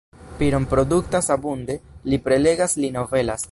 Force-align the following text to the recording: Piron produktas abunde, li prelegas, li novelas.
Piron 0.39 0.65
produktas 0.71 1.29
abunde, 1.35 1.77
li 2.13 2.21
prelegas, 2.29 2.77
li 2.85 2.93
novelas. 2.99 3.49